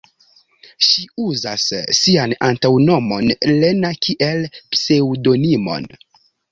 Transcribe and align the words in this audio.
Ŝi 0.85 1.03
uzas 1.23 1.67
sian 1.99 2.33
antaŭnomon 2.49 3.31
"Lena" 3.61 3.95
kiel 4.09 4.45
pseŭdonimon. 4.59 5.93